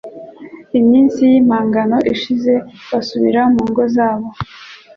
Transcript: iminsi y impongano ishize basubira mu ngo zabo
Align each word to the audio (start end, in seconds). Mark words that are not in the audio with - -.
iminsi 0.79 1.19
y 1.31 1.35
impongano 1.41 1.97
ishize 2.13 2.53
basubira 2.91 3.41
mu 3.53 3.61
ngo 3.69 3.81
zabo 3.95 4.27